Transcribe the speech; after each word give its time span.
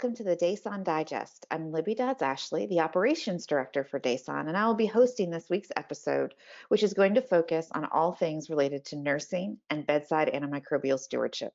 Welcome 0.00 0.16
to 0.16 0.24
the 0.24 0.36
DASON 0.36 0.82
Digest. 0.82 1.44
I'm 1.50 1.72
Libby 1.72 1.94
Dodds 1.94 2.22
Ashley, 2.22 2.64
the 2.64 2.80
Operations 2.80 3.44
Director 3.44 3.84
for 3.84 4.00
DASON, 4.00 4.48
and 4.48 4.56
I 4.56 4.66
will 4.66 4.74
be 4.74 4.86
hosting 4.86 5.28
this 5.28 5.50
week's 5.50 5.70
episode, 5.76 6.34
which 6.68 6.82
is 6.82 6.94
going 6.94 7.16
to 7.16 7.20
focus 7.20 7.68
on 7.72 7.84
all 7.84 8.14
things 8.14 8.48
related 8.48 8.86
to 8.86 8.96
nursing 8.96 9.58
and 9.68 9.86
bedside 9.86 10.30
antimicrobial 10.32 10.98
stewardship. 10.98 11.52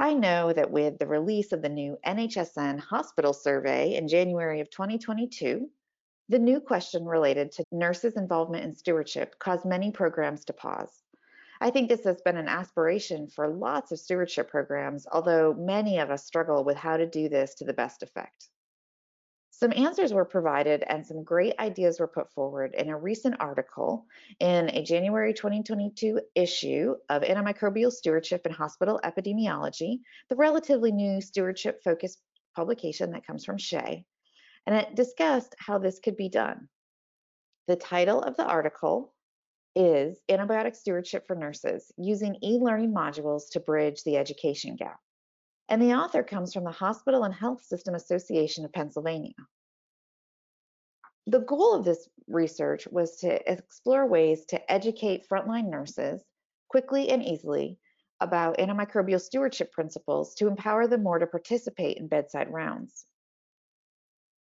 I 0.00 0.14
know 0.14 0.52
that 0.52 0.72
with 0.72 0.98
the 0.98 1.06
release 1.06 1.52
of 1.52 1.62
the 1.62 1.68
new 1.68 1.96
NHSN 2.04 2.80
hospital 2.80 3.32
survey 3.32 3.94
in 3.94 4.08
January 4.08 4.60
of 4.60 4.68
2022, 4.70 5.70
the 6.28 6.40
new 6.40 6.58
question 6.58 7.04
related 7.04 7.52
to 7.52 7.64
nurses' 7.70 8.16
involvement 8.16 8.64
in 8.64 8.74
stewardship 8.74 9.38
caused 9.38 9.64
many 9.64 9.92
programs 9.92 10.44
to 10.46 10.54
pause. 10.54 11.01
I 11.62 11.70
think 11.70 11.88
this 11.88 12.02
has 12.02 12.20
been 12.20 12.36
an 12.36 12.48
aspiration 12.48 13.28
for 13.28 13.46
lots 13.46 13.92
of 13.92 14.00
stewardship 14.00 14.50
programs, 14.50 15.06
although 15.12 15.54
many 15.54 16.00
of 16.00 16.10
us 16.10 16.26
struggle 16.26 16.64
with 16.64 16.76
how 16.76 16.96
to 16.96 17.06
do 17.06 17.28
this 17.28 17.54
to 17.54 17.64
the 17.64 17.72
best 17.72 18.02
effect. 18.02 18.48
Some 19.52 19.72
answers 19.72 20.12
were 20.12 20.24
provided 20.24 20.82
and 20.82 21.06
some 21.06 21.22
great 21.22 21.54
ideas 21.60 22.00
were 22.00 22.08
put 22.08 22.32
forward 22.32 22.74
in 22.74 22.88
a 22.88 22.98
recent 22.98 23.36
article 23.38 24.06
in 24.40 24.70
a 24.70 24.82
January 24.82 25.32
2022 25.32 26.20
issue 26.34 26.96
of 27.08 27.22
Antimicrobial 27.22 27.92
Stewardship 27.92 28.44
in 28.44 28.50
Hospital 28.50 28.98
Epidemiology, 29.04 30.00
the 30.30 30.36
relatively 30.36 30.90
new 30.90 31.20
stewardship 31.20 31.80
focused 31.84 32.18
publication 32.56 33.12
that 33.12 33.24
comes 33.24 33.44
from 33.44 33.56
SHEA, 33.56 34.04
and 34.66 34.74
it 34.74 34.96
discussed 34.96 35.54
how 35.60 35.78
this 35.78 36.00
could 36.00 36.16
be 36.16 36.28
done. 36.28 36.68
The 37.68 37.76
title 37.76 38.20
of 38.20 38.36
the 38.36 38.46
article 38.46 39.14
is 39.74 40.20
Antibiotic 40.30 40.76
Stewardship 40.76 41.26
for 41.26 41.36
Nurses, 41.36 41.92
using 41.96 42.36
e-learning 42.42 42.92
modules 42.92 43.50
to 43.52 43.60
bridge 43.60 44.02
the 44.04 44.16
education 44.16 44.76
gap. 44.76 44.98
And 45.68 45.80
the 45.80 45.94
author 45.94 46.22
comes 46.22 46.52
from 46.52 46.64
the 46.64 46.70
Hospital 46.70 47.24
and 47.24 47.34
Health 47.34 47.62
System 47.64 47.94
Association 47.94 48.64
of 48.64 48.72
Pennsylvania. 48.72 49.32
The 51.26 51.40
goal 51.40 51.74
of 51.74 51.84
this 51.84 52.08
research 52.28 52.86
was 52.90 53.16
to 53.18 53.50
explore 53.50 54.06
ways 54.06 54.44
to 54.46 54.72
educate 54.72 55.28
frontline 55.28 55.70
nurses 55.70 56.22
quickly 56.68 57.10
and 57.10 57.22
easily 57.22 57.78
about 58.20 58.58
antimicrobial 58.58 59.20
stewardship 59.20 59.72
principles 59.72 60.34
to 60.34 60.48
empower 60.48 60.86
them 60.86 61.02
more 61.02 61.18
to 61.18 61.26
participate 61.26 61.96
in 61.96 62.08
bedside 62.08 62.52
rounds. 62.52 63.06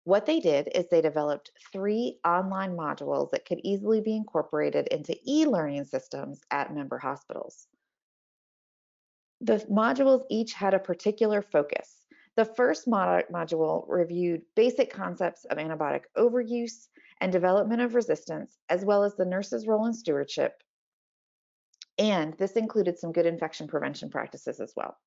What 0.05 0.25
they 0.25 0.39
did 0.39 0.69
is 0.73 0.87
they 0.87 1.01
developed 1.01 1.51
three 1.71 2.19
online 2.25 2.75
modules 2.75 3.31
that 3.31 3.45
could 3.45 3.59
easily 3.63 4.01
be 4.01 4.15
incorporated 4.15 4.87
into 4.87 5.15
e-learning 5.27 5.85
systems 5.85 6.41
at 6.51 6.73
member 6.73 6.97
hospitals. 6.97 7.67
The 9.41 9.57
modules 9.69 10.25
each 10.29 10.53
had 10.53 10.73
a 10.73 10.79
particular 10.79 11.41
focus. 11.41 12.05
The 12.35 12.45
first 12.45 12.87
mod 12.87 13.25
module 13.31 13.85
reviewed 13.87 14.41
basic 14.55 14.91
concepts 14.91 15.45
of 15.45 15.57
antibiotic 15.57 16.03
overuse 16.17 16.87
and 17.21 17.31
development 17.31 17.81
of 17.81 17.95
resistance, 17.95 18.57
as 18.69 18.85
well 18.85 19.03
as 19.03 19.15
the 19.15 19.25
nurse's 19.25 19.67
role 19.67 19.85
in 19.85 19.93
stewardship. 19.93 20.63
And 21.97 22.33
this 22.37 22.53
included 22.53 22.97
some 22.97 23.11
good 23.11 23.25
infection 23.25 23.67
prevention 23.67 24.09
practices 24.09 24.59
as 24.61 24.73
well. 24.75 24.97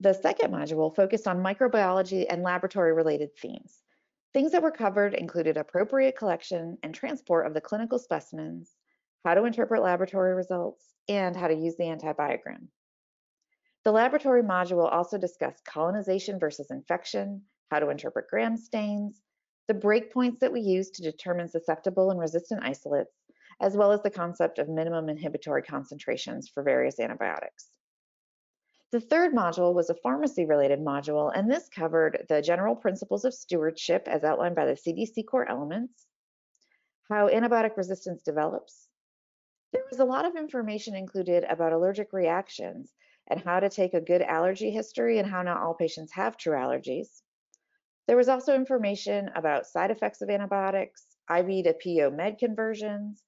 The 0.00 0.12
second 0.12 0.52
module 0.52 0.94
focused 0.94 1.26
on 1.26 1.42
microbiology 1.42 2.24
and 2.30 2.44
laboratory 2.44 2.92
related 2.92 3.36
themes. 3.36 3.82
Things 4.32 4.52
that 4.52 4.62
were 4.62 4.70
covered 4.70 5.14
included 5.14 5.56
appropriate 5.56 6.16
collection 6.16 6.78
and 6.84 6.94
transport 6.94 7.46
of 7.46 7.54
the 7.54 7.60
clinical 7.60 7.98
specimens, 7.98 8.76
how 9.24 9.34
to 9.34 9.44
interpret 9.44 9.82
laboratory 9.82 10.34
results, 10.34 10.94
and 11.08 11.34
how 11.34 11.48
to 11.48 11.54
use 11.54 11.74
the 11.76 11.84
antibiogram. 11.84 12.68
The 13.84 13.90
laboratory 13.90 14.42
module 14.42 14.88
also 14.92 15.18
discussed 15.18 15.64
colonization 15.64 16.38
versus 16.38 16.70
infection, 16.70 17.42
how 17.70 17.80
to 17.80 17.88
interpret 17.88 18.28
gram 18.28 18.56
stains, 18.56 19.20
the 19.66 19.74
breakpoints 19.74 20.38
that 20.38 20.52
we 20.52 20.60
use 20.60 20.90
to 20.90 21.02
determine 21.02 21.48
susceptible 21.48 22.12
and 22.12 22.20
resistant 22.20 22.62
isolates, 22.62 23.16
as 23.60 23.76
well 23.76 23.90
as 23.90 24.02
the 24.02 24.10
concept 24.10 24.60
of 24.60 24.68
minimum 24.68 25.08
inhibitory 25.08 25.62
concentrations 25.62 26.48
for 26.48 26.62
various 26.62 27.00
antibiotics. 27.00 27.70
The 28.90 29.00
third 29.00 29.34
module 29.34 29.74
was 29.74 29.90
a 29.90 29.94
pharmacy 29.94 30.46
related 30.46 30.80
module, 30.80 31.30
and 31.34 31.50
this 31.50 31.68
covered 31.68 32.24
the 32.30 32.40
general 32.40 32.74
principles 32.74 33.26
of 33.26 33.34
stewardship 33.34 34.08
as 34.08 34.24
outlined 34.24 34.54
by 34.54 34.64
the 34.64 34.72
CDC 34.72 35.26
core 35.26 35.46
elements, 35.46 36.06
how 37.10 37.28
antibiotic 37.28 37.76
resistance 37.76 38.22
develops. 38.22 38.88
There 39.72 39.84
was 39.90 40.00
a 40.00 40.06
lot 40.06 40.24
of 40.24 40.36
information 40.36 40.94
included 40.96 41.44
about 41.44 41.74
allergic 41.74 42.14
reactions 42.14 42.94
and 43.26 43.40
how 43.40 43.60
to 43.60 43.68
take 43.68 43.92
a 43.92 44.00
good 44.00 44.22
allergy 44.22 44.70
history 44.70 45.18
and 45.18 45.28
how 45.28 45.42
not 45.42 45.60
all 45.60 45.74
patients 45.74 46.12
have 46.12 46.38
true 46.38 46.54
allergies. 46.54 47.20
There 48.06 48.16
was 48.16 48.30
also 48.30 48.54
information 48.54 49.28
about 49.34 49.66
side 49.66 49.90
effects 49.90 50.22
of 50.22 50.30
antibiotics, 50.30 51.06
IV 51.30 51.64
to 51.64 51.74
PO 51.74 52.10
med 52.10 52.38
conversions, 52.38 53.22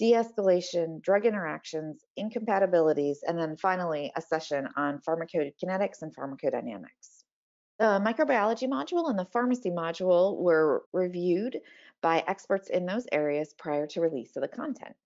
de-escalation, 0.00 1.02
drug 1.02 1.26
interactions, 1.26 2.06
incompatibilities, 2.16 3.22
and 3.22 3.38
then 3.38 3.54
finally 3.58 4.10
a 4.16 4.22
session 4.22 4.66
on 4.74 4.98
pharmacokinetics 5.06 6.00
and 6.00 6.16
pharmacodynamics. 6.16 7.24
The 7.78 8.00
microbiology 8.02 8.66
module 8.66 9.10
and 9.10 9.18
the 9.18 9.26
pharmacy 9.26 9.70
module 9.70 10.38
were 10.38 10.84
reviewed 10.94 11.60
by 12.00 12.24
experts 12.26 12.70
in 12.70 12.86
those 12.86 13.06
areas 13.12 13.52
prior 13.58 13.86
to 13.88 14.00
release 14.00 14.34
of 14.36 14.40
the 14.40 14.48
content. 14.48 14.96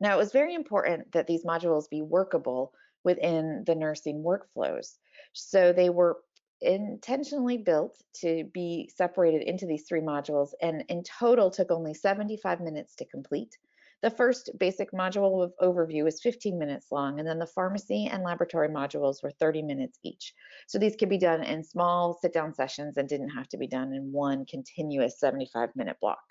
Now, 0.00 0.14
it 0.16 0.18
was 0.18 0.32
very 0.32 0.54
important 0.54 1.12
that 1.12 1.26
these 1.26 1.44
modules 1.46 1.88
be 1.88 2.02
workable 2.02 2.74
within 3.02 3.64
the 3.66 3.74
nursing 3.74 4.22
workflows. 4.22 4.98
So 5.32 5.72
they 5.72 5.88
were 5.88 6.18
intentionally 6.60 7.56
built 7.56 7.96
to 8.20 8.44
be 8.52 8.90
separated 8.94 9.42
into 9.42 9.64
these 9.64 9.84
three 9.88 10.02
modules 10.02 10.50
and 10.60 10.84
in 10.88 11.04
total 11.04 11.50
took 11.50 11.70
only 11.70 11.94
75 11.94 12.60
minutes 12.60 12.96
to 12.96 13.06
complete 13.06 13.56
the 14.02 14.10
first 14.10 14.50
basic 14.58 14.92
module 14.92 15.44
of 15.44 15.52
overview 15.60 16.08
is 16.08 16.22
15 16.22 16.58
minutes 16.58 16.86
long, 16.90 17.18
and 17.18 17.28
then 17.28 17.38
the 17.38 17.46
pharmacy 17.46 18.06
and 18.10 18.22
laboratory 18.22 18.68
modules 18.68 19.22
were 19.22 19.30
30 19.30 19.62
minutes 19.62 19.98
each. 20.02 20.34
So 20.66 20.78
these 20.78 20.96
could 20.96 21.10
be 21.10 21.18
done 21.18 21.42
in 21.42 21.62
small 21.62 22.18
sit 22.20 22.32
down 22.32 22.54
sessions 22.54 22.96
and 22.96 23.08
didn't 23.08 23.30
have 23.30 23.48
to 23.50 23.58
be 23.58 23.66
done 23.66 23.92
in 23.92 24.10
one 24.12 24.46
continuous 24.46 25.20
75 25.20 25.70
minute 25.76 25.98
block. 26.00 26.22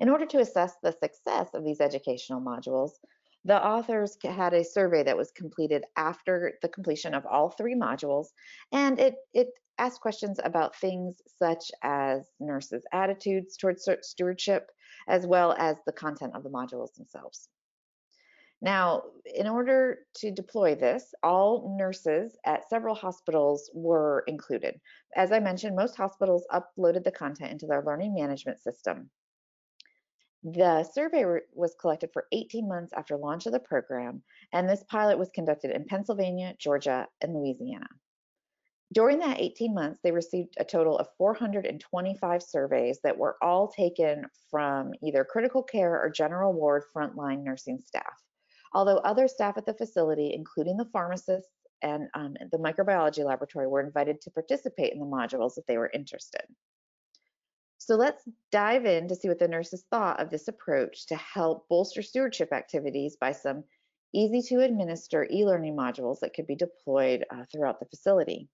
In 0.00 0.08
order 0.08 0.26
to 0.26 0.40
assess 0.40 0.74
the 0.82 0.92
success 0.92 1.50
of 1.54 1.62
these 1.62 1.80
educational 1.80 2.40
modules, 2.40 2.92
the 3.44 3.64
authors 3.64 4.16
had 4.22 4.52
a 4.52 4.64
survey 4.64 5.02
that 5.04 5.16
was 5.16 5.30
completed 5.30 5.84
after 5.96 6.58
the 6.60 6.68
completion 6.68 7.14
of 7.14 7.24
all 7.26 7.50
three 7.50 7.74
modules, 7.74 8.28
and 8.72 8.98
it, 8.98 9.14
it 9.32 9.48
asked 9.78 10.00
questions 10.00 10.38
about 10.42 10.76
things 10.76 11.22
such 11.38 11.70
as 11.82 12.28
nurses' 12.38 12.84
attitudes 12.92 13.56
towards 13.56 13.88
stewardship, 14.02 14.70
as 15.08 15.26
well 15.26 15.54
as 15.58 15.76
the 15.86 15.92
content 15.92 16.34
of 16.34 16.42
the 16.42 16.50
modules 16.50 16.94
themselves. 16.94 17.48
Now, 18.62 19.04
in 19.24 19.46
order 19.46 20.00
to 20.16 20.30
deploy 20.30 20.74
this, 20.74 21.14
all 21.22 21.74
nurses 21.78 22.36
at 22.44 22.68
several 22.68 22.94
hospitals 22.94 23.70
were 23.72 24.22
included. 24.26 24.78
As 25.16 25.32
I 25.32 25.40
mentioned, 25.40 25.74
most 25.74 25.96
hospitals 25.96 26.46
uploaded 26.52 27.04
the 27.04 27.10
content 27.10 27.52
into 27.52 27.66
their 27.66 27.82
learning 27.82 28.14
management 28.14 28.60
system. 28.60 29.10
The 30.42 30.84
survey 30.84 31.24
was 31.54 31.74
collected 31.74 32.10
for 32.12 32.26
18 32.32 32.68
months 32.68 32.92
after 32.94 33.16
launch 33.16 33.46
of 33.46 33.52
the 33.52 33.60
program, 33.60 34.22
and 34.52 34.68
this 34.68 34.84
pilot 34.84 35.18
was 35.18 35.30
conducted 35.30 35.70
in 35.70 35.84
Pennsylvania, 35.84 36.54
Georgia, 36.58 37.08
and 37.20 37.34
Louisiana. 37.34 37.88
During 38.92 39.20
that 39.20 39.40
18 39.40 39.72
months, 39.72 40.00
they 40.02 40.10
received 40.10 40.54
a 40.58 40.64
total 40.64 40.98
of 40.98 41.06
425 41.16 42.42
surveys 42.42 42.98
that 43.04 43.16
were 43.16 43.36
all 43.40 43.68
taken 43.68 44.24
from 44.50 44.92
either 45.02 45.24
critical 45.24 45.62
care 45.62 46.02
or 46.02 46.10
general 46.10 46.52
ward 46.52 46.82
frontline 46.94 47.44
nursing 47.44 47.78
staff. 47.78 48.20
Although 48.72 48.98
other 48.98 49.28
staff 49.28 49.56
at 49.56 49.66
the 49.66 49.74
facility, 49.74 50.32
including 50.34 50.76
the 50.76 50.88
pharmacists 50.92 51.52
and 51.82 52.08
um, 52.14 52.34
the 52.50 52.58
microbiology 52.58 53.24
laboratory, 53.24 53.68
were 53.68 53.80
invited 53.80 54.20
to 54.22 54.30
participate 54.30 54.92
in 54.92 54.98
the 54.98 55.06
modules 55.06 55.56
if 55.56 55.66
they 55.66 55.78
were 55.78 55.90
interested. 55.94 56.42
So 57.78 57.94
let's 57.94 58.28
dive 58.50 58.86
in 58.86 59.08
to 59.08 59.14
see 59.14 59.28
what 59.28 59.38
the 59.38 59.48
nurses 59.48 59.84
thought 59.90 60.20
of 60.20 60.30
this 60.30 60.48
approach 60.48 61.06
to 61.06 61.16
help 61.16 61.68
bolster 61.68 62.02
stewardship 62.02 62.52
activities 62.52 63.16
by 63.16 63.32
some 63.32 63.64
easy 64.12 64.42
to 64.42 64.60
administer 64.60 65.26
e-learning 65.30 65.76
modules 65.76 66.18
that 66.20 66.34
could 66.34 66.46
be 66.46 66.56
deployed 66.56 67.24
uh, 67.30 67.44
throughout 67.50 67.80
the 67.80 67.86
facility. 67.86 68.48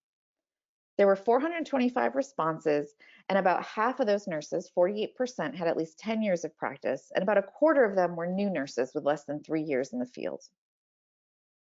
There 0.96 1.06
were 1.06 1.16
425 1.16 2.14
responses, 2.14 2.94
and 3.28 3.38
about 3.38 3.64
half 3.64 4.00
of 4.00 4.06
those 4.06 4.26
nurses, 4.26 4.70
48%, 4.76 5.54
had 5.54 5.68
at 5.68 5.76
least 5.76 5.98
10 5.98 6.22
years 6.22 6.44
of 6.44 6.56
practice, 6.56 7.12
and 7.14 7.22
about 7.22 7.38
a 7.38 7.42
quarter 7.42 7.84
of 7.84 7.96
them 7.96 8.16
were 8.16 8.26
new 8.26 8.48
nurses 8.48 8.92
with 8.94 9.04
less 9.04 9.24
than 9.24 9.42
three 9.42 9.62
years 9.62 9.92
in 9.92 9.98
the 9.98 10.06
field. 10.06 10.42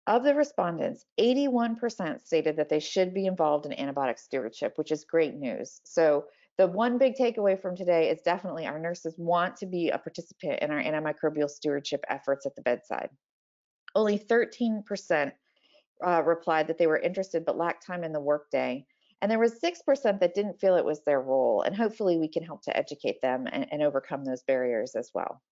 Of 0.06 0.24
the 0.24 0.34
respondents, 0.34 1.04
81% 1.20 2.20
stated 2.20 2.56
that 2.56 2.68
they 2.68 2.80
should 2.80 3.14
be 3.14 3.26
involved 3.26 3.66
in 3.66 3.72
antibiotic 3.72 4.18
stewardship, 4.18 4.72
which 4.76 4.90
is 4.90 5.04
great 5.04 5.36
news. 5.36 5.80
So 5.84 6.24
the 6.58 6.66
one 6.66 6.98
big 6.98 7.14
takeaway 7.14 7.60
from 7.60 7.76
today 7.76 8.10
is 8.10 8.20
definitely 8.22 8.66
our 8.66 8.78
nurses 8.78 9.14
want 9.16 9.56
to 9.58 9.66
be 9.66 9.90
a 9.90 9.98
participant 9.98 10.58
in 10.60 10.70
our 10.70 10.82
antimicrobial 10.82 11.48
stewardship 11.48 12.04
efforts 12.08 12.46
at 12.46 12.56
the 12.56 12.62
bedside. 12.62 13.10
Only 13.94 14.18
13% 14.18 15.32
uh, 16.04 16.22
replied 16.24 16.66
that 16.66 16.78
they 16.78 16.86
were 16.86 16.98
interested 16.98 17.44
but 17.44 17.56
lacked 17.56 17.86
time 17.86 18.02
in 18.02 18.12
the 18.12 18.20
workday. 18.20 18.86
And 19.22 19.30
there 19.30 19.38
was 19.38 19.60
6% 19.60 20.20
that 20.20 20.34
didn't 20.34 20.60
feel 20.60 20.76
it 20.76 20.84
was 20.84 21.02
their 21.02 21.20
role. 21.20 21.62
And 21.62 21.76
hopefully 21.76 22.16
we 22.16 22.28
can 22.28 22.42
help 22.42 22.62
to 22.62 22.76
educate 22.76 23.20
them 23.20 23.46
and, 23.50 23.66
and 23.70 23.82
overcome 23.82 24.24
those 24.24 24.42
barriers 24.42 24.94
as 24.94 25.10
well. 25.14 25.42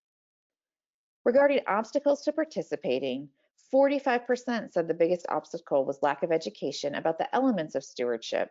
Regarding 1.24 1.60
obstacles 1.66 2.22
to 2.22 2.32
participating, 2.32 3.28
45% 3.72 4.72
said 4.72 4.88
the 4.88 4.94
biggest 4.94 5.26
obstacle 5.28 5.84
was 5.84 6.02
lack 6.02 6.22
of 6.22 6.32
education 6.32 6.94
about 6.94 7.18
the 7.18 7.34
elements 7.34 7.74
of 7.74 7.84
stewardship. 7.84 8.50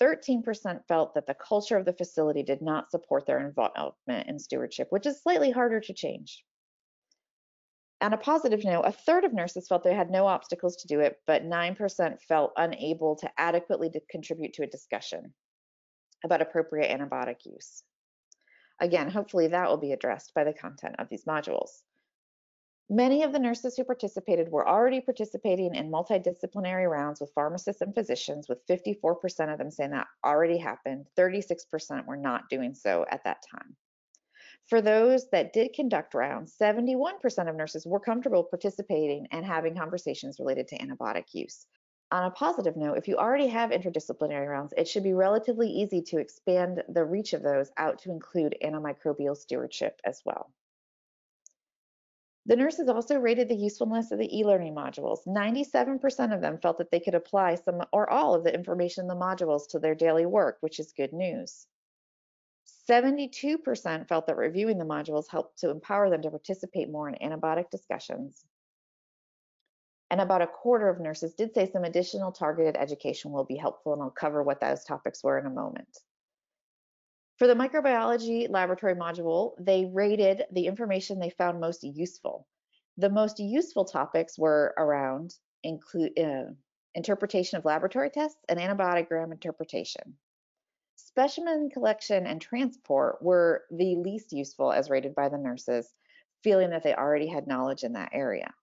13% 0.00 0.86
felt 0.86 1.14
that 1.14 1.26
the 1.26 1.34
culture 1.34 1.76
of 1.76 1.84
the 1.84 1.92
facility 1.92 2.42
did 2.42 2.62
not 2.62 2.90
support 2.90 3.26
their 3.26 3.44
involvement 3.46 4.28
in 4.28 4.38
stewardship, 4.38 4.86
which 4.90 5.06
is 5.06 5.20
slightly 5.20 5.50
harder 5.50 5.80
to 5.80 5.92
change. 5.92 6.44
On 8.00 8.12
a 8.12 8.18
positive 8.18 8.64
note, 8.64 8.82
a 8.82 8.92
third 8.92 9.24
of 9.24 9.32
nurses 9.32 9.66
felt 9.66 9.82
they 9.82 9.94
had 9.94 10.10
no 10.10 10.26
obstacles 10.26 10.76
to 10.76 10.86
do 10.86 11.00
it, 11.00 11.16
but 11.26 11.42
9% 11.42 12.20
felt 12.22 12.52
unable 12.56 13.16
to 13.16 13.30
adequately 13.36 13.90
to 13.90 14.00
contribute 14.08 14.52
to 14.54 14.62
a 14.62 14.68
discussion 14.68 15.34
about 16.24 16.42
appropriate 16.42 16.96
antibiotic 16.96 17.44
use. 17.44 17.82
Again, 18.80 19.10
hopefully 19.10 19.48
that 19.48 19.68
will 19.68 19.78
be 19.78 19.92
addressed 19.92 20.32
by 20.32 20.44
the 20.44 20.52
content 20.52 20.94
of 21.00 21.08
these 21.08 21.24
modules. 21.24 21.82
Many 22.88 23.22
of 23.24 23.32
the 23.32 23.38
nurses 23.38 23.76
who 23.76 23.84
participated 23.84 24.48
were 24.48 24.66
already 24.66 25.00
participating 25.00 25.74
in 25.74 25.90
multidisciplinary 25.90 26.88
rounds 26.88 27.20
with 27.20 27.32
pharmacists 27.34 27.82
and 27.82 27.94
physicians, 27.94 28.48
with 28.48 28.66
54% 28.66 29.52
of 29.52 29.58
them 29.58 29.70
saying 29.70 29.90
that 29.90 30.06
already 30.24 30.56
happened. 30.56 31.06
36% 31.18 32.06
were 32.06 32.16
not 32.16 32.48
doing 32.48 32.74
so 32.74 33.04
at 33.10 33.24
that 33.24 33.42
time. 33.50 33.76
For 34.68 34.82
those 34.82 35.30
that 35.30 35.54
did 35.54 35.72
conduct 35.72 36.12
rounds, 36.12 36.54
71% 36.60 37.48
of 37.48 37.56
nurses 37.56 37.86
were 37.86 38.00
comfortable 38.00 38.44
participating 38.44 39.26
and 39.30 39.44
having 39.44 39.74
conversations 39.74 40.38
related 40.38 40.68
to 40.68 40.78
antibiotic 40.78 41.32
use. 41.32 41.66
On 42.10 42.24
a 42.24 42.30
positive 42.30 42.76
note, 42.76 42.98
if 42.98 43.08
you 43.08 43.16
already 43.16 43.48
have 43.48 43.70
interdisciplinary 43.70 44.46
rounds, 44.46 44.74
it 44.76 44.86
should 44.86 45.04
be 45.04 45.14
relatively 45.14 45.70
easy 45.70 46.02
to 46.02 46.18
expand 46.18 46.82
the 46.86 47.04
reach 47.04 47.32
of 47.32 47.42
those 47.42 47.70
out 47.78 47.98
to 48.00 48.10
include 48.10 48.58
antimicrobial 48.62 49.36
stewardship 49.36 50.00
as 50.04 50.20
well. 50.26 50.52
The 52.44 52.56
nurses 52.56 52.90
also 52.90 53.18
rated 53.18 53.48
the 53.48 53.56
usefulness 53.56 54.10
of 54.10 54.18
the 54.18 54.38
e-learning 54.38 54.74
modules. 54.74 55.26
97% 55.26 56.34
of 56.34 56.42
them 56.42 56.58
felt 56.58 56.76
that 56.76 56.90
they 56.90 57.00
could 57.00 57.14
apply 57.14 57.54
some 57.54 57.82
or 57.90 58.10
all 58.10 58.34
of 58.34 58.44
the 58.44 58.54
information 58.54 59.04
in 59.04 59.08
the 59.08 59.14
modules 59.14 59.68
to 59.68 59.78
their 59.78 59.94
daily 59.94 60.26
work, 60.26 60.58
which 60.60 60.78
is 60.78 60.92
good 60.92 61.14
news. 61.14 61.66
72% 62.88 64.08
felt 64.08 64.26
that 64.26 64.36
reviewing 64.36 64.78
the 64.78 64.84
modules 64.84 65.28
helped 65.28 65.58
to 65.58 65.70
empower 65.70 66.10
them 66.10 66.22
to 66.22 66.30
participate 66.30 66.90
more 66.90 67.08
in 67.08 67.14
antibiotic 67.16 67.70
discussions. 67.70 68.44
And 70.10 70.20
about 70.20 70.42
a 70.42 70.46
quarter 70.46 70.88
of 70.88 71.00
nurses 71.00 71.34
did 71.34 71.52
say 71.52 71.70
some 71.70 71.84
additional 71.84 72.32
targeted 72.32 72.76
education 72.76 73.30
will 73.30 73.44
be 73.44 73.56
helpful, 73.56 73.92
and 73.92 74.02
I'll 74.02 74.10
cover 74.10 74.42
what 74.42 74.60
those 74.60 74.84
topics 74.84 75.22
were 75.22 75.38
in 75.38 75.46
a 75.46 75.50
moment. 75.50 75.98
For 77.36 77.46
the 77.46 77.54
microbiology 77.54 78.50
laboratory 78.50 78.94
module, 78.94 79.52
they 79.60 79.84
rated 79.84 80.44
the 80.50 80.66
information 80.66 81.18
they 81.18 81.30
found 81.30 81.60
most 81.60 81.84
useful. 81.84 82.48
The 82.96 83.10
most 83.10 83.38
useful 83.38 83.84
topics 83.84 84.38
were 84.38 84.74
around 84.76 85.34
include, 85.62 86.18
uh, 86.18 86.52
interpretation 86.94 87.58
of 87.58 87.64
laboratory 87.64 88.10
tests 88.10 88.40
and 88.48 88.58
antibiogram 88.58 89.30
interpretation. 89.30 90.18
Specimen 91.18 91.68
collection 91.68 92.28
and 92.28 92.40
transport 92.40 93.20
were 93.20 93.64
the 93.72 93.96
least 93.96 94.32
useful 94.32 94.70
as 94.70 94.88
rated 94.88 95.16
by 95.16 95.28
the 95.28 95.36
nurses, 95.36 95.92
feeling 96.44 96.70
that 96.70 96.84
they 96.84 96.94
already 96.94 97.26
had 97.26 97.48
knowledge 97.48 97.82
in 97.82 97.94
that 97.94 98.10
area. 98.12 98.54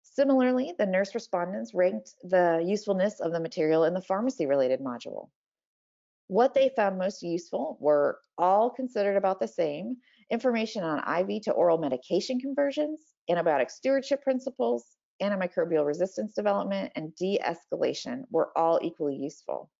Similarly, 0.00 0.72
the 0.78 0.86
nurse 0.86 1.14
respondents 1.14 1.74
ranked 1.74 2.14
the 2.22 2.64
usefulness 2.66 3.20
of 3.20 3.32
the 3.32 3.40
material 3.40 3.84
in 3.84 3.92
the 3.92 4.00
pharmacy 4.00 4.46
related 4.46 4.80
module. 4.80 5.28
What 6.28 6.54
they 6.54 6.70
found 6.70 6.96
most 6.96 7.22
useful 7.22 7.76
were 7.78 8.20
all 8.38 8.70
considered 8.70 9.18
about 9.18 9.38
the 9.38 9.46
same 9.46 9.98
information 10.30 10.82
on 10.82 11.00
IV 11.20 11.42
to 11.42 11.52
oral 11.52 11.76
medication 11.76 12.40
conversions, 12.40 13.00
antibiotic 13.28 13.70
stewardship 13.70 14.22
principles, 14.22 14.96
antimicrobial 15.20 15.84
resistance 15.84 16.32
development, 16.32 16.90
and 16.96 17.14
de 17.16 17.38
escalation 17.44 18.24
were 18.30 18.50
all 18.56 18.80
equally 18.82 19.16
useful 19.16 19.70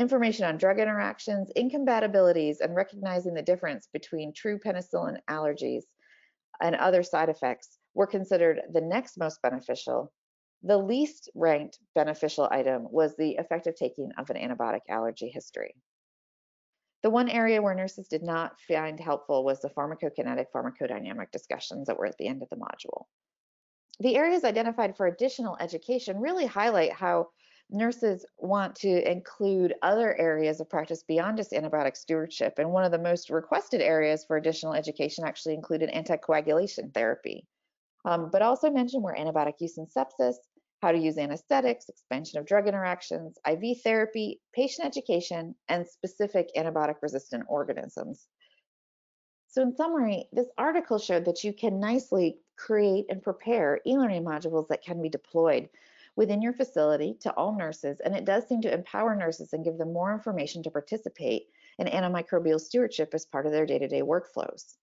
information 0.00 0.46
on 0.46 0.56
drug 0.56 0.80
interactions, 0.80 1.50
incompatibilities, 1.54 2.60
and 2.60 2.74
recognizing 2.74 3.34
the 3.34 3.42
difference 3.42 3.86
between 3.92 4.32
true 4.32 4.58
penicillin 4.58 5.18
allergies 5.28 5.82
and 6.62 6.74
other 6.74 7.02
side 7.02 7.28
effects 7.28 7.78
were 7.92 8.06
considered 8.06 8.62
the 8.72 8.80
next 8.80 9.18
most 9.18 9.42
beneficial. 9.42 10.10
The 10.62 10.78
least 10.78 11.30
ranked 11.34 11.78
beneficial 11.94 12.48
item 12.50 12.86
was 12.90 13.14
the 13.16 13.32
effective 13.32 13.74
taking 13.76 14.10
of 14.16 14.30
an 14.30 14.36
antibiotic 14.36 14.80
allergy 14.88 15.28
history. 15.28 15.74
The 17.02 17.10
one 17.10 17.28
area 17.28 17.60
where 17.60 17.74
nurses 17.74 18.08
did 18.08 18.22
not 18.22 18.58
find 18.68 18.98
helpful 18.98 19.44
was 19.44 19.60
the 19.60 19.70
pharmacokinetic 19.70 20.46
pharmacodynamic 20.54 21.30
discussions 21.30 21.86
that 21.86 21.98
were 21.98 22.06
at 22.06 22.16
the 22.18 22.26
end 22.26 22.42
of 22.42 22.48
the 22.48 22.56
module. 22.56 23.04
The 24.00 24.16
areas 24.16 24.44
identified 24.44 24.96
for 24.96 25.06
additional 25.06 25.58
education 25.60 26.20
really 26.20 26.46
highlight 26.46 26.92
how 26.92 27.28
nurses 27.72 28.24
want 28.38 28.74
to 28.76 29.10
include 29.10 29.74
other 29.82 30.18
areas 30.18 30.60
of 30.60 30.68
practice 30.68 31.02
beyond 31.02 31.36
just 31.36 31.52
antibiotic 31.52 31.96
stewardship. 31.96 32.54
And 32.58 32.70
one 32.70 32.84
of 32.84 32.92
the 32.92 32.98
most 32.98 33.30
requested 33.30 33.80
areas 33.80 34.24
for 34.24 34.36
additional 34.36 34.74
education 34.74 35.24
actually 35.24 35.54
included 35.54 35.90
anticoagulation 35.90 36.92
therapy, 36.92 37.46
um, 38.04 38.30
but 38.30 38.42
also 38.42 38.70
mentioned 38.70 39.02
were 39.02 39.16
antibiotic 39.18 39.54
use 39.60 39.78
in 39.78 39.86
sepsis, 39.86 40.36
how 40.82 40.92
to 40.92 40.98
use 40.98 41.18
anesthetics, 41.18 41.88
expansion 41.88 42.38
of 42.38 42.46
drug 42.46 42.66
interactions, 42.66 43.38
IV 43.46 43.82
therapy, 43.82 44.40
patient 44.54 44.86
education, 44.86 45.54
and 45.68 45.86
specific 45.86 46.50
antibiotic 46.56 46.96
resistant 47.02 47.44
organisms. 47.48 48.26
So 49.48 49.62
in 49.62 49.74
summary, 49.74 50.28
this 50.32 50.46
article 50.56 50.98
showed 50.98 51.24
that 51.24 51.44
you 51.44 51.52
can 51.52 51.80
nicely 51.80 52.38
create 52.56 53.06
and 53.10 53.22
prepare 53.22 53.80
e-learning 53.86 54.24
modules 54.24 54.68
that 54.68 54.82
can 54.82 55.02
be 55.02 55.08
deployed 55.08 55.68
within 56.16 56.42
your 56.42 56.52
facility 56.52 57.16
to 57.20 57.32
all 57.34 57.56
nurses, 57.56 58.00
and 58.00 58.14
it 58.14 58.24
does 58.24 58.46
seem 58.46 58.60
to 58.62 58.72
empower 58.72 59.14
nurses 59.14 59.52
and 59.52 59.64
give 59.64 59.78
them 59.78 59.92
more 59.92 60.12
information 60.12 60.62
to 60.62 60.70
participate 60.70 61.48
in 61.78 61.86
antimicrobial 61.86 62.60
stewardship 62.60 63.14
as 63.14 63.26
part 63.26 63.46
of 63.46 63.52
their 63.52 63.66
day-to-day 63.66 64.02
-day 64.02 64.06
workflows. 64.06 64.76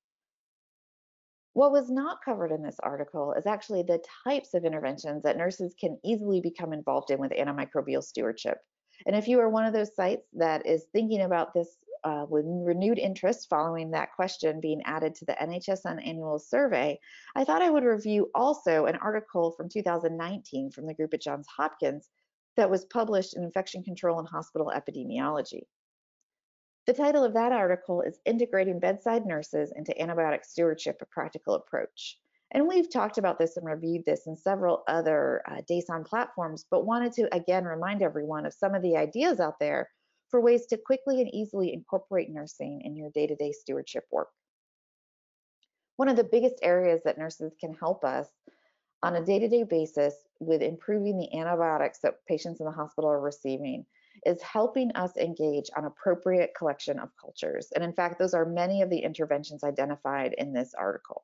What 1.53 1.71
was 1.71 1.89
not 1.89 2.23
covered 2.23 2.51
in 2.51 2.61
this 2.61 2.79
article 2.81 3.33
is 3.33 3.47
actually 3.47 3.81
the 3.81 4.03
types 4.23 4.53
of 4.53 4.63
interventions 4.63 5.23
that 5.23 5.37
nurses 5.37 5.73
can 5.73 5.99
easily 6.03 6.39
become 6.39 6.71
involved 6.71 7.09
in 7.09 7.19
with 7.19 7.31
antimicrobial 7.31 8.03
stewardship. 8.03 8.59
And 9.07 9.15
if 9.15 9.27
you 9.27 9.39
are 9.39 9.49
one 9.49 9.65
of 9.65 9.73
those 9.73 9.95
sites 9.95 10.27
that 10.33 10.65
is 10.65 10.85
thinking 10.93 11.21
about 11.21 11.53
this 11.53 11.77
uh, 12.07 12.25
with 12.29 12.45
renewed 12.47 12.97
interest 12.97 13.49
following 13.49 13.91
that 13.91 14.13
question 14.13 14.61
being 14.61 14.81
added 14.85 15.13
to 15.13 15.25
the 15.25 15.33
NHSN 15.33 16.07
annual 16.07 16.39
survey, 16.39 16.97
I 17.35 17.43
thought 17.43 17.61
I 17.61 17.69
would 17.69 17.83
review 17.83 18.31
also 18.33 18.85
an 18.85 18.95
article 18.95 19.51
from 19.51 19.67
2019 19.67 20.71
from 20.71 20.87
the 20.87 20.93
group 20.93 21.13
at 21.13 21.21
Johns 21.21 21.47
Hopkins 21.57 22.09
that 22.55 22.69
was 22.69 22.85
published 22.85 23.35
in 23.35 23.43
Infection 23.43 23.83
Control 23.83 24.19
and 24.19 24.27
Hospital 24.29 24.71
Epidemiology. 24.73 25.63
The 26.85 26.93
title 26.93 27.25
of 27.25 27.33
that 27.33 27.51
article 27.51 28.01
is 28.01 28.21
Integrating 28.25 28.79
Bedside 28.79 29.25
Nurses 29.25 29.73
into 29.75 29.93
Antibiotic 29.99 30.45
Stewardship, 30.45 30.99
a 31.01 31.05
Practical 31.07 31.55
Approach. 31.55 32.17
And 32.51 32.69
we've 32.69 32.89
talked 32.89 33.17
about 33.17 33.37
this 33.37 33.57
and 33.57 33.65
reviewed 33.65 34.05
this 34.05 34.27
in 34.27 34.37
several 34.37 34.83
other 34.87 35.41
uh, 35.45 35.61
DASON 35.69 36.05
platforms, 36.05 36.65
but 36.71 36.85
wanted 36.85 37.11
to 37.13 37.35
again 37.35 37.65
remind 37.65 38.01
everyone 38.01 38.45
of 38.45 38.53
some 38.53 38.73
of 38.73 38.81
the 38.81 38.95
ideas 38.95 39.41
out 39.41 39.59
there 39.59 39.89
for 40.29 40.41
ways 40.41 40.65
to 40.67 40.77
quickly 40.77 41.21
and 41.21 41.33
easily 41.33 41.73
incorporate 41.73 42.29
nursing 42.29 42.81
in 42.83 42.95
your 42.95 43.09
day-to-day 43.11 43.51
stewardship 43.51 44.05
work. 44.11 44.29
One 45.95 46.09
of 46.09 46.15
the 46.15 46.23
biggest 46.23 46.59
areas 46.61 47.01
that 47.05 47.17
nurses 47.17 47.55
can 47.59 47.73
help 47.73 48.03
us 48.03 48.27
on 49.03 49.15
a 49.15 49.25
day-to-day 49.25 49.63
basis 49.63 50.13
with 50.39 50.61
improving 50.61 51.17
the 51.17 51.37
antibiotics 51.37 51.99
that 51.99 52.25
patients 52.27 52.59
in 52.59 52.65
the 52.65 52.71
hospital 52.71 53.09
are 53.09 53.19
receiving 53.19 53.85
is 54.25 54.41
helping 54.41 54.91
us 54.93 55.15
engage 55.17 55.69
on 55.75 55.85
appropriate 55.85 56.53
collection 56.57 56.99
of 56.99 57.09
cultures. 57.19 57.71
And 57.75 57.83
in 57.83 57.93
fact, 57.93 58.19
those 58.19 58.33
are 58.33 58.45
many 58.45 58.81
of 58.81 58.89
the 58.89 58.99
interventions 58.99 59.63
identified 59.63 60.33
in 60.37 60.53
this 60.53 60.73
article. 60.73 61.23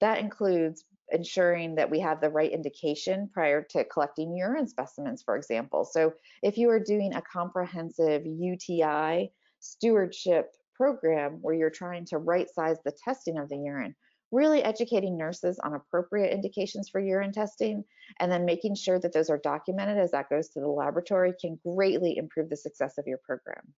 That 0.00 0.18
includes 0.18 0.84
ensuring 1.10 1.74
that 1.76 1.90
we 1.90 2.00
have 2.00 2.20
the 2.20 2.30
right 2.30 2.50
indication 2.50 3.28
prior 3.32 3.62
to 3.70 3.84
collecting 3.84 4.36
urine 4.36 4.66
specimens, 4.66 5.22
for 5.22 5.36
example. 5.36 5.84
So 5.84 6.14
if 6.42 6.56
you 6.58 6.70
are 6.70 6.80
doing 6.80 7.14
a 7.14 7.22
comprehensive 7.22 8.22
UTI 8.24 9.30
stewardship 9.60 10.50
program 10.74 11.38
where 11.40 11.54
you're 11.54 11.70
trying 11.70 12.04
to 12.06 12.18
right 12.18 12.48
size 12.50 12.78
the 12.84 12.96
testing 13.04 13.38
of 13.38 13.48
the 13.48 13.56
urine, 13.56 13.94
really 14.32 14.64
educating 14.64 15.16
nurses 15.16 15.60
on 15.62 15.74
appropriate 15.74 16.32
indications 16.32 16.88
for 16.88 17.00
urine 17.00 17.32
testing 17.32 17.84
and 18.18 18.32
then 18.32 18.44
making 18.44 18.74
sure 18.74 18.98
that 18.98 19.12
those 19.12 19.30
are 19.30 19.38
documented 19.38 19.98
as 19.98 20.10
that 20.10 20.28
goes 20.28 20.48
to 20.48 20.60
the 20.60 20.66
laboratory 20.66 21.32
can 21.40 21.58
greatly 21.64 22.16
improve 22.16 22.50
the 22.50 22.56
success 22.56 22.98
of 22.98 23.06
your 23.06 23.18
program. 23.24 23.72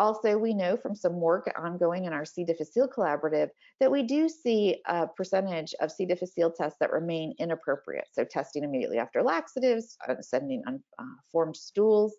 Also, 0.00 0.38
we 0.38 0.54
know 0.54 0.78
from 0.78 0.94
some 0.94 1.20
work 1.20 1.52
ongoing 1.58 2.06
in 2.06 2.14
our 2.14 2.24
C. 2.24 2.42
difficile 2.42 2.88
collaborative 2.88 3.50
that 3.80 3.92
we 3.92 4.02
do 4.02 4.30
see 4.30 4.80
a 4.86 5.06
percentage 5.06 5.74
of 5.78 5.92
C. 5.92 6.06
difficile 6.06 6.50
tests 6.50 6.78
that 6.80 6.90
remain 6.90 7.34
inappropriate. 7.38 8.06
So 8.12 8.24
testing 8.24 8.64
immediately 8.64 8.96
after 8.96 9.22
laxatives, 9.22 9.98
uh, 10.08 10.14
sending 10.22 10.62
unformed 10.96 11.54
uh, 11.54 11.58
stools, 11.58 12.16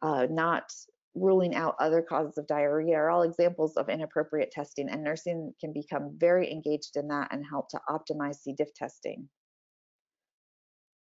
uh, 0.00 0.28
not 0.30 0.72
ruling 1.16 1.56
out 1.56 1.74
other 1.80 2.02
causes 2.02 2.38
of 2.38 2.46
diarrhea 2.46 2.94
are 2.94 3.10
all 3.10 3.22
examples 3.22 3.76
of 3.76 3.88
inappropriate 3.88 4.52
testing 4.52 4.88
and 4.88 5.02
nursing 5.02 5.52
can 5.60 5.72
become 5.72 6.16
very 6.16 6.52
engaged 6.52 6.96
in 6.96 7.08
that 7.08 7.32
and 7.32 7.44
help 7.44 7.68
to 7.70 7.80
optimize 7.88 8.36
C. 8.36 8.52
diff 8.56 8.72
testing. 8.74 9.28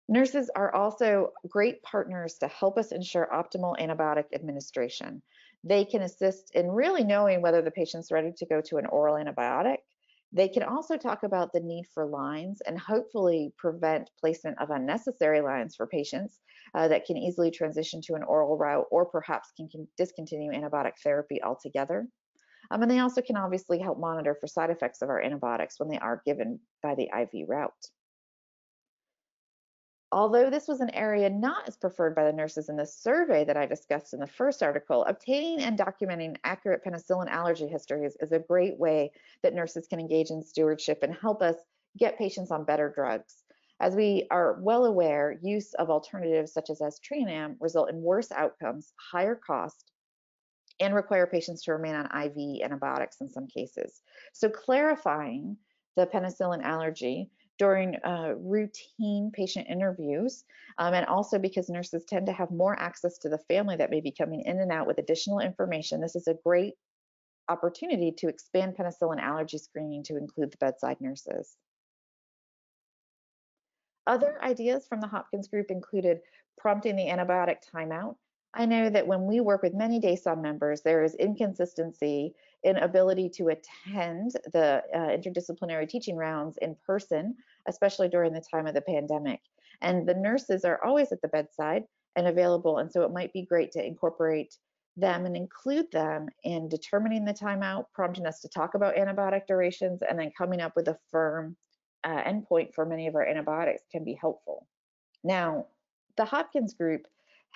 Nurses 0.08 0.50
are 0.54 0.74
also 0.74 1.30
great 1.48 1.82
partners 1.82 2.38
to 2.38 2.48
help 2.48 2.78
us 2.78 2.92
ensure 2.92 3.28
optimal 3.32 3.76
antibiotic 3.78 4.26
administration. 4.32 5.22
They 5.64 5.84
can 5.84 6.02
assist 6.02 6.54
in 6.54 6.70
really 6.70 7.04
knowing 7.04 7.42
whether 7.42 7.62
the 7.62 7.70
patient's 7.70 8.12
ready 8.12 8.32
to 8.36 8.46
go 8.46 8.60
to 8.62 8.76
an 8.76 8.86
oral 8.86 9.16
antibiotic. 9.16 9.78
They 10.32 10.48
can 10.48 10.62
also 10.62 10.96
talk 10.96 11.22
about 11.22 11.52
the 11.52 11.60
need 11.60 11.86
for 11.94 12.06
lines 12.06 12.60
and 12.66 12.78
hopefully 12.78 13.52
prevent 13.56 14.10
placement 14.20 14.60
of 14.60 14.70
unnecessary 14.70 15.40
lines 15.40 15.76
for 15.76 15.86
patients 15.86 16.40
uh, 16.74 16.88
that 16.88 17.06
can 17.06 17.16
easily 17.16 17.50
transition 17.50 18.00
to 18.02 18.14
an 18.14 18.22
oral 18.22 18.56
route 18.56 18.86
or 18.90 19.06
perhaps 19.06 19.52
can, 19.56 19.68
can 19.68 19.88
discontinue 19.96 20.52
antibiotic 20.52 20.92
therapy 21.02 21.42
altogether. 21.42 22.06
Um, 22.70 22.82
and 22.82 22.90
they 22.90 22.98
also 22.98 23.22
can 23.22 23.36
obviously 23.36 23.78
help 23.78 23.98
monitor 23.98 24.36
for 24.40 24.46
side 24.46 24.70
effects 24.70 25.00
of 25.00 25.08
our 25.08 25.22
antibiotics 25.22 25.78
when 25.78 25.88
they 25.88 25.98
are 25.98 26.22
given 26.26 26.58
by 26.82 26.94
the 26.94 27.08
IV 27.16 27.48
route. 27.48 27.72
Although 30.12 30.50
this 30.50 30.68
was 30.68 30.80
an 30.80 30.94
area 30.94 31.28
not 31.28 31.66
as 31.66 31.76
preferred 31.76 32.14
by 32.14 32.24
the 32.24 32.32
nurses 32.32 32.68
in 32.68 32.76
the 32.76 32.86
survey 32.86 33.44
that 33.44 33.56
I 33.56 33.66
discussed 33.66 34.14
in 34.14 34.20
the 34.20 34.26
first 34.26 34.62
article, 34.62 35.04
obtaining 35.04 35.60
and 35.60 35.76
documenting 35.76 36.36
accurate 36.44 36.84
penicillin 36.84 37.28
allergy 37.28 37.66
histories 37.66 38.16
is 38.20 38.30
a 38.30 38.38
great 38.38 38.78
way 38.78 39.10
that 39.42 39.52
nurses 39.52 39.88
can 39.88 39.98
engage 39.98 40.30
in 40.30 40.42
stewardship 40.42 41.00
and 41.02 41.12
help 41.14 41.42
us 41.42 41.56
get 41.98 42.18
patients 42.18 42.52
on 42.52 42.64
better 42.64 42.92
drugs. 42.94 43.42
As 43.80 43.96
we 43.96 44.26
are 44.30 44.58
well 44.62 44.84
aware, 44.84 45.38
use 45.42 45.74
of 45.74 45.90
alternatives 45.90 46.52
such 46.52 46.70
as 46.70 46.80
aztreonam 46.80 47.56
result 47.60 47.90
in 47.90 48.00
worse 48.00 48.30
outcomes, 48.30 48.92
higher 49.12 49.34
cost, 49.34 49.90
and 50.78 50.94
require 50.94 51.26
patients 51.26 51.64
to 51.64 51.72
remain 51.72 51.94
on 51.94 52.06
IV 52.06 52.62
antibiotics 52.62 53.20
in 53.20 53.28
some 53.28 53.46
cases. 53.48 54.02
So 54.32 54.48
clarifying 54.48 55.56
the 55.96 56.06
penicillin 56.06 56.62
allergy 56.62 57.30
during 57.58 57.96
uh, 58.04 58.34
routine 58.36 59.30
patient 59.32 59.66
interviews, 59.68 60.44
um, 60.78 60.94
and 60.94 61.06
also 61.06 61.38
because 61.38 61.68
nurses 61.68 62.04
tend 62.04 62.26
to 62.26 62.32
have 62.32 62.50
more 62.50 62.78
access 62.78 63.18
to 63.18 63.28
the 63.28 63.38
family 63.48 63.76
that 63.76 63.90
may 63.90 64.00
be 64.00 64.10
coming 64.10 64.42
in 64.42 64.60
and 64.60 64.70
out 64.70 64.86
with 64.86 64.98
additional 64.98 65.40
information. 65.40 66.00
This 66.00 66.16
is 66.16 66.28
a 66.28 66.36
great 66.44 66.74
opportunity 67.48 68.12
to 68.18 68.28
expand 68.28 68.76
penicillin 68.76 69.20
allergy 69.20 69.58
screening 69.58 70.02
to 70.04 70.16
include 70.16 70.52
the 70.52 70.58
bedside 70.58 71.00
nurses. 71.00 71.56
Other 74.06 74.38
ideas 74.42 74.86
from 74.86 75.00
the 75.00 75.08
Hopkins 75.08 75.48
group 75.48 75.70
included 75.70 76.20
prompting 76.58 76.96
the 76.96 77.06
antibiotic 77.06 77.56
timeout. 77.74 78.16
I 78.58 78.64
know 78.64 78.88
that 78.88 79.06
when 79.06 79.26
we 79.26 79.40
work 79.40 79.62
with 79.62 79.74
many 79.74 80.00
DASON 80.00 80.40
members, 80.40 80.80
there 80.80 81.04
is 81.04 81.14
inconsistency 81.16 82.34
in 82.62 82.78
ability 82.78 83.28
to 83.36 83.48
attend 83.48 84.32
the 84.52 84.82
uh, 84.94 84.98
interdisciplinary 84.98 85.86
teaching 85.86 86.16
rounds 86.16 86.56
in 86.62 86.74
person, 86.86 87.36
especially 87.68 88.08
during 88.08 88.32
the 88.32 88.42
time 88.50 88.66
of 88.66 88.74
the 88.74 88.80
pandemic. 88.80 89.40
And 89.82 90.08
the 90.08 90.14
nurses 90.14 90.64
are 90.64 90.82
always 90.82 91.12
at 91.12 91.20
the 91.20 91.28
bedside 91.28 91.84
and 92.16 92.26
available, 92.28 92.78
and 92.78 92.90
so 92.90 93.02
it 93.02 93.12
might 93.12 93.30
be 93.34 93.42
great 93.42 93.72
to 93.72 93.86
incorporate 93.86 94.56
them 94.96 95.26
and 95.26 95.36
include 95.36 95.92
them 95.92 96.26
in 96.42 96.70
determining 96.70 97.26
the 97.26 97.34
timeout, 97.34 97.84
prompting 97.92 98.24
us 98.24 98.40
to 98.40 98.48
talk 98.48 98.74
about 98.74 98.96
antibiotic 98.96 99.46
durations, 99.46 100.00
and 100.08 100.18
then 100.18 100.32
coming 100.36 100.62
up 100.62 100.72
with 100.74 100.88
a 100.88 100.98
firm 101.10 101.54
uh, 102.04 102.22
endpoint 102.22 102.72
for 102.72 102.86
many 102.86 103.06
of 103.06 103.14
our 103.16 103.26
antibiotics 103.26 103.82
can 103.92 104.02
be 104.02 104.14
helpful. 104.14 104.66
Now, 105.22 105.66
the 106.16 106.24
Hopkins 106.24 106.72
group 106.72 107.06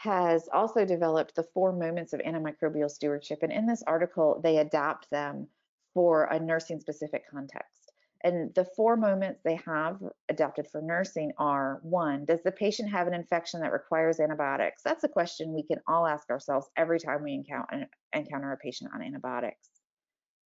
has 0.03 0.49
also 0.51 0.87
developed 0.87 1.35
the 1.35 1.43
four 1.43 1.73
moments 1.73 2.15
of 2.15 2.21
antimicrobial 2.21 2.91
stewardship. 2.91 3.41
And 3.43 3.53
in 3.53 3.67
this 3.67 3.83
article, 3.87 4.41
they 4.43 4.57
adapt 4.57 5.11
them 5.11 5.47
for 5.93 6.25
a 6.25 6.41
nursing 6.41 6.81
specific 6.81 7.25
context. 7.31 7.93
And 8.25 8.55
the 8.55 8.65
four 8.65 8.97
moments 8.97 9.41
they 9.45 9.61
have 9.67 9.99
adapted 10.31 10.69
for 10.69 10.81
nursing 10.81 11.33
are 11.37 11.81
one, 11.83 12.25
does 12.25 12.43
the 12.43 12.53
patient 12.53 12.91
have 12.91 13.09
an 13.09 13.15
infection 13.15 13.61
that 13.61 13.73
requires 13.73 14.21
antibiotics? 14.21 14.83
That's 14.83 15.05
a 15.05 15.09
question 15.09 15.53
we 15.53 15.65
can 15.65 15.81
all 15.87 16.07
ask 16.07 16.31
ourselves 16.31 16.71
every 16.79 16.99
time 16.99 17.23
we 17.23 17.35
encounter, 17.35 17.87
encounter 18.15 18.53
a 18.53 18.57
patient 18.57 18.93
on 18.95 19.03
antibiotics. 19.03 19.69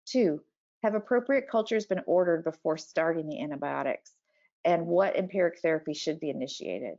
Two, 0.05 0.41
have 0.83 0.95
appropriate 0.95 1.49
cultures 1.49 1.85
been 1.85 2.03
ordered 2.05 2.45
before 2.45 2.77
starting 2.77 3.27
the 3.27 3.41
antibiotics? 3.41 4.11
And 4.63 4.87
what 4.87 5.17
empiric 5.17 5.59
therapy 5.61 5.93
should 5.93 6.21
be 6.21 6.29
initiated? 6.29 6.95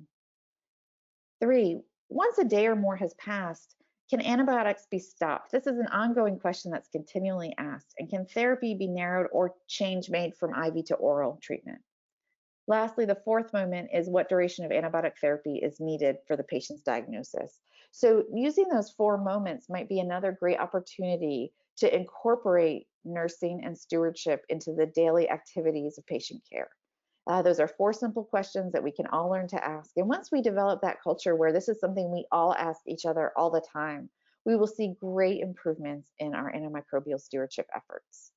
Three, 1.40 1.80
once 2.14 2.38
a 2.38 2.44
day 2.44 2.66
or 2.66 2.76
more 2.76 2.96
has 2.96 3.14
passed, 3.14 3.74
can 4.10 4.20
antibiotics 4.20 4.86
be 4.90 4.98
stopped? 4.98 5.50
This 5.50 5.66
is 5.66 5.78
an 5.78 5.86
ongoing 5.86 6.38
question 6.38 6.70
that's 6.70 6.88
continually 6.88 7.54
asked. 7.56 7.94
And 7.98 8.10
can 8.10 8.26
therapy 8.26 8.74
be 8.74 8.86
narrowed 8.86 9.28
or 9.32 9.54
change 9.68 10.10
made 10.10 10.34
from 10.36 10.54
IV 10.54 10.84
to 10.86 10.96
oral 10.96 11.38
treatment? 11.42 11.80
Lastly, 12.66 13.06
the 13.06 13.20
fourth 13.24 13.52
moment 13.52 13.90
is 13.92 14.08
what 14.08 14.28
duration 14.28 14.64
of 14.64 14.70
antibiotic 14.70 15.12
therapy 15.20 15.56
is 15.56 15.80
needed 15.80 16.18
for 16.26 16.36
the 16.36 16.44
patient's 16.44 16.82
diagnosis. 16.82 17.58
So 17.90 18.24
using 18.32 18.68
those 18.68 18.90
four 18.90 19.16
moments 19.16 19.68
might 19.68 19.88
be 19.88 20.00
another 20.00 20.32
great 20.32 20.58
opportunity 20.58 21.52
to 21.78 21.94
incorporate 21.94 22.86
nursing 23.04 23.62
and 23.64 23.76
stewardship 23.76 24.44
into 24.48 24.72
the 24.74 24.86
daily 24.86 25.28
activities 25.28 25.98
of 25.98 26.06
patient 26.06 26.42
care. 26.50 26.68
Uh, 27.26 27.40
those 27.42 27.60
are 27.60 27.68
four 27.68 27.92
simple 27.92 28.24
questions 28.24 28.72
that 28.72 28.82
we 28.82 28.90
can 28.90 29.06
all 29.06 29.30
learn 29.30 29.46
to 29.48 29.64
ask. 29.64 29.90
And 29.96 30.08
once 30.08 30.32
we 30.32 30.42
develop 30.42 30.80
that 30.82 31.02
culture 31.02 31.36
where 31.36 31.52
this 31.52 31.68
is 31.68 31.78
something 31.78 32.10
we 32.10 32.26
all 32.32 32.54
ask 32.54 32.80
each 32.86 33.06
other 33.06 33.32
all 33.36 33.50
the 33.50 33.64
time, 33.72 34.10
we 34.44 34.56
will 34.56 34.66
see 34.66 34.96
great 35.00 35.40
improvements 35.40 36.10
in 36.18 36.34
our 36.34 36.52
antimicrobial 36.52 37.20
stewardship 37.20 37.68
efforts. 37.74 38.32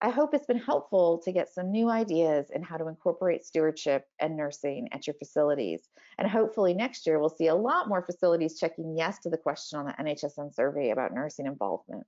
I 0.00 0.10
hope 0.10 0.34
it's 0.34 0.46
been 0.46 0.58
helpful 0.58 1.18
to 1.24 1.32
get 1.32 1.48
some 1.48 1.70
new 1.70 1.88
ideas 1.88 2.50
in 2.50 2.62
how 2.62 2.76
to 2.76 2.88
incorporate 2.88 3.44
stewardship 3.44 4.06
and 4.20 4.36
nursing 4.36 4.88
at 4.92 5.06
your 5.06 5.14
facilities. 5.14 5.88
And 6.18 6.28
hopefully 6.28 6.74
next 6.74 7.06
year 7.06 7.18
we'll 7.18 7.30
see 7.30 7.46
a 7.46 7.54
lot 7.54 7.88
more 7.88 8.02
facilities 8.02 8.58
checking 8.58 8.96
yes 8.98 9.18
to 9.20 9.30
the 9.30 9.38
question 9.38 9.78
on 9.78 9.86
the 9.86 9.92
NHSN 9.92 10.54
survey 10.54 10.90
about 10.90 11.14
nursing 11.14 11.46
involvement. 11.46 12.06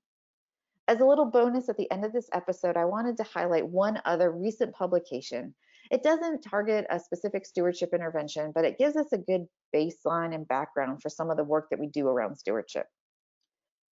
As 0.88 1.00
a 1.00 1.05
little 1.05 1.25
bonus 1.25 1.69
at 1.69 1.76
the 1.76 1.90
end 1.90 2.05
of 2.05 2.12
this 2.12 2.31
episode, 2.33 2.76
I 2.76 2.85
wanted 2.85 3.16
to 3.16 3.25
highlight 3.25 3.66
one 3.66 4.00
other 4.05 4.31
recent 4.31 4.73
publication. 4.73 5.52
It 5.90 6.05
doesn't 6.05 6.43
target 6.43 6.87
a 6.90 7.00
specific 7.00 7.45
stewardship 7.45 7.93
intervention, 7.93 8.52
but 8.55 8.64
it 8.64 8.78
gives 8.78 8.97
us 8.97 9.12
a 9.12 9.19
good 9.19 9.47
baseline 9.75 10.33
and 10.33 10.47
background 10.47 11.02
for 11.02 11.09
some 11.09 11.28
of 11.28 11.37
the 11.37 11.45
work 11.45 11.71
that 11.71 11.81
we 11.81 11.88
do 11.88 12.07
around 12.07 12.37
stewardship. 12.37 12.87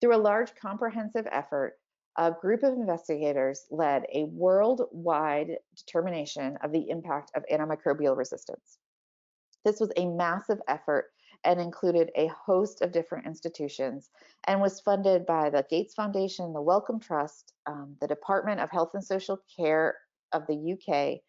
Through 0.00 0.14
a 0.14 0.18
large 0.18 0.54
comprehensive 0.54 1.26
effort, 1.32 1.74
a 2.16 2.30
group 2.30 2.62
of 2.62 2.74
investigators 2.74 3.66
led 3.72 4.04
a 4.12 4.24
worldwide 4.24 5.58
determination 5.76 6.58
of 6.62 6.70
the 6.70 6.90
impact 6.90 7.32
of 7.34 7.44
antimicrobial 7.52 8.16
resistance. 8.16 8.78
This 9.64 9.80
was 9.80 9.90
a 9.96 10.06
massive 10.06 10.60
effort 10.68 11.06
and 11.44 11.60
included 11.60 12.10
a 12.16 12.28
host 12.28 12.82
of 12.82 12.92
different 12.92 13.26
institutions 13.26 14.10
and 14.46 14.60
was 14.60 14.80
funded 14.80 15.26
by 15.26 15.50
the 15.50 15.64
Gates 15.68 15.94
Foundation, 15.94 16.52
the 16.52 16.62
Wellcome 16.62 17.00
Trust, 17.00 17.52
um, 17.66 17.96
the 18.00 18.06
Department 18.06 18.60
of 18.60 18.70
Health 18.70 18.90
and 18.94 19.04
Social 19.04 19.38
Care 19.56 19.96
of 20.32 20.46
the 20.46 20.72
UK, 20.74 21.20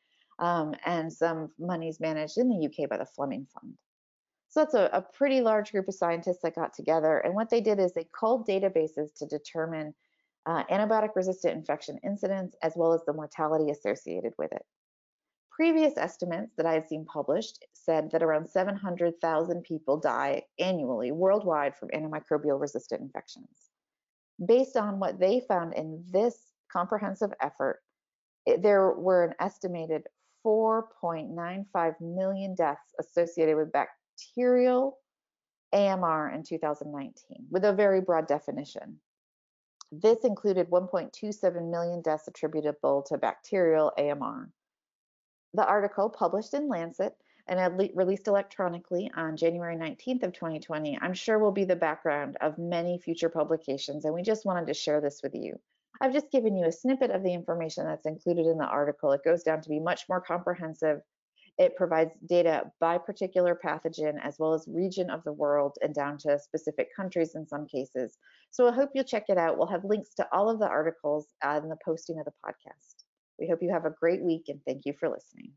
um, 0.45 0.73
and 0.85 1.11
some 1.11 1.51
monies 1.59 1.99
managed 1.99 2.37
in 2.37 2.49
the 2.49 2.65
UK 2.65 2.89
by 2.89 2.97
the 2.97 3.05
Fleming 3.05 3.47
Fund. 3.53 3.73
So 4.49 4.61
that's 4.61 4.73
a, 4.73 4.89
a, 4.93 5.01
pretty 5.01 5.41
large 5.41 5.71
group 5.71 5.87
of 5.89 5.95
scientists 5.95 6.39
that 6.43 6.55
got 6.55 6.73
together. 6.73 7.17
And 7.17 7.35
what 7.35 7.49
they 7.49 7.59
did 7.59 7.77
is 7.79 7.91
they 7.91 8.07
culled 8.17 8.47
databases 8.47 9.13
to 9.17 9.25
determine 9.25 9.93
uh, 10.45 10.63
antibiotic 10.71 11.09
resistant 11.15 11.55
infection 11.55 11.99
incidence 12.05 12.55
as 12.61 12.73
well 12.75 12.93
as 12.93 13.03
the 13.05 13.13
mortality 13.13 13.69
associated 13.71 14.33
with 14.37 14.53
it. 14.53 14.65
Previous 15.55 15.95
estimates 15.95 16.53
that 16.57 16.65
I 16.65 16.73
had 16.73 16.89
seen 16.89 17.05
published 17.05 17.63
said 17.71 18.11
that 18.11 18.21
around 18.21 18.49
700,000 18.49 19.63
people 19.63 19.95
die 19.95 20.43
annually 20.59 21.13
worldwide 21.13 21.77
from 21.77 21.87
antimicrobial 21.89 22.59
resistant 22.59 22.99
infections. 22.99 23.69
Based 24.45 24.75
on 24.75 24.99
what 24.99 25.17
they 25.17 25.39
found 25.47 25.73
in 25.73 26.03
this 26.11 26.51
comprehensive 26.69 27.31
effort, 27.39 27.81
it, 28.45 28.63
there 28.63 28.91
were 28.91 29.23
an 29.23 29.33
estimated 29.39 30.03
4.95 30.45 32.01
million 32.01 32.53
deaths 32.53 32.93
associated 32.99 33.55
with 33.55 33.71
bacterial 33.71 34.97
AMR 35.71 36.31
in 36.31 36.43
2019, 36.43 37.47
with 37.49 37.63
a 37.63 37.71
very 37.71 38.01
broad 38.01 38.27
definition. 38.27 38.99
This 39.89 40.25
included 40.25 40.69
1.27 40.69 41.71
million 41.71 42.01
deaths 42.01 42.27
attributable 42.27 43.03
to 43.03 43.17
bacterial 43.17 43.93
AMR. 43.97 44.49
The 45.55 45.65
article 45.65 46.09
published 46.09 46.53
in 46.53 46.67
Lancet 46.67 47.15
and 47.47 47.79
released 47.95 48.27
electronically 48.27 49.09
on 49.15 49.37
January 49.37 49.77
19th 49.77 50.23
of 50.23 50.33
2020, 50.33 50.99
I'm 51.01 51.13
sure 51.13 51.39
will 51.39 51.53
be 51.53 51.63
the 51.63 51.77
background 51.77 52.35
of 52.41 52.57
many 52.57 52.99
future 52.99 53.29
publications, 53.29 54.03
and 54.03 54.13
we 54.13 54.21
just 54.21 54.45
wanted 54.45 54.67
to 54.67 54.73
share 54.73 54.99
this 54.99 55.21
with 55.23 55.33
you. 55.33 55.57
I've 56.01 56.11
just 56.11 56.29
given 56.29 56.57
you 56.57 56.65
a 56.65 56.73
snippet 56.73 57.09
of 57.09 57.23
the 57.23 57.33
information 57.33 57.85
that's 57.85 58.05
included 58.05 58.47
in 58.47 58.57
the 58.57 58.65
article. 58.65 59.13
It 59.13 59.23
goes 59.23 59.43
down 59.43 59.61
to 59.61 59.69
be 59.69 59.79
much 59.79 60.09
more 60.09 60.19
comprehensive. 60.19 60.99
It 61.57 61.77
provides 61.77 62.11
data 62.25 62.69
by 62.81 62.97
particular 62.97 63.57
pathogen 63.63 64.19
as 64.21 64.37
well 64.37 64.53
as 64.53 64.67
region 64.67 65.09
of 65.09 65.23
the 65.23 65.31
world 65.31 65.77
and 65.81 65.95
down 65.95 66.17
to 66.17 66.37
specific 66.37 66.93
countries 66.93 67.35
in 67.35 67.47
some 67.47 67.65
cases. 67.65 68.17
So 68.51 68.67
I 68.67 68.73
hope 68.73 68.89
you'll 68.93 69.05
check 69.05 69.29
it 69.29 69.37
out. 69.37 69.57
We'll 69.57 69.67
have 69.67 69.85
links 69.85 70.15
to 70.15 70.27
all 70.33 70.49
of 70.49 70.59
the 70.59 70.67
articles 70.67 71.27
in 71.45 71.69
the 71.69 71.77
posting 71.85 72.19
of 72.19 72.25
the 72.25 72.33
podcast. 72.45 72.94
We 73.39 73.47
hope 73.47 73.61
you 73.61 73.71
have 73.71 73.85
a 73.85 73.91
great 73.91 74.21
week 74.21 74.45
and 74.47 74.61
thank 74.65 74.85
you 74.85 74.93
for 74.99 75.09
listening. 75.09 75.53